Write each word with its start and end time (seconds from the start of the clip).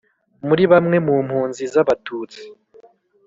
muri 0.47 0.63
bamwe 0.71 0.97
mu 1.05 1.15
mpunzi 1.25 1.63
z'abatutsi, 1.73 2.41